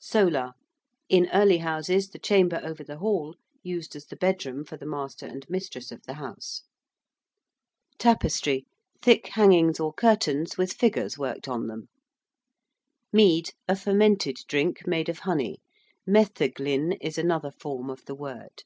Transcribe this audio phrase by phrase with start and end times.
[0.00, 0.54] ~solar~:
[1.08, 5.24] in early houses the chamber over the hall, used as the bedroom for the master
[5.24, 6.64] and mistress of the house.
[7.92, 8.28] (See picture on p.
[8.28, 8.66] 73.) ~tapestry~:
[9.00, 11.86] thick hangings or curtains with figures worked on them.
[13.12, 15.60] ~mead~: a fermented drink made of honey:
[16.04, 18.64] metheglin is another form of the word.